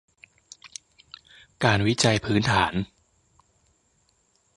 [1.63, 2.73] การวิจัยพื้นฐาน